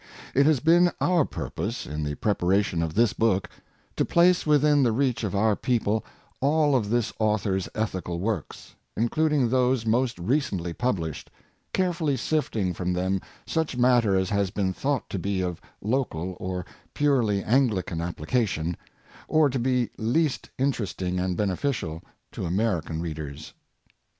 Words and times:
It 0.33 0.47
has 0.47 0.59
been 0.59 0.89
our 0.99 1.25
purpose, 1.25 1.85
in 1.85 2.01
the 2.03 2.15
preparation 2.15 2.81
of 2.81 2.95
this 2.95 3.13
book, 3.13 3.47
to 3.95 4.03
place 4.03 4.47
within 4.47 4.81
the 4.81 4.91
reach 4.91 5.23
of 5.23 5.35
our 5.35 5.55
people 5.55 6.03
all 6.39 6.75
of 6.75 6.89
this 6.89 7.13
author's 7.19 7.69
ethical 7.75 8.19
works, 8.19 8.73
in 8.97 9.09
cluding 9.09 9.47
those 9.51 9.85
most 9.85 10.17
recently 10.17 10.73
published, 10.73 11.29
carefully 11.71 12.17
sifting 12.17 12.73
from 12.73 12.93
them 12.93 13.21
such 13.45 13.77
matter 13.77 14.15
as 14.15 14.31
has 14.31 14.49
been 14.49 14.73
thought 14.73 15.07
to 15.11 15.19
be 15.19 15.39
of 15.41 15.61
local 15.83 16.35
or 16.39 16.65
purely 16.95 17.43
Anglican 17.43 18.01
application, 18.01 18.75
or 19.27 19.51
to 19.51 19.59
be 19.59 19.91
least 19.99 20.49
interesting 20.57 21.19
and 21.19 21.37
beneficial 21.37 22.01
to 22.31 22.47
American 22.47 23.01
readers. 23.01 23.53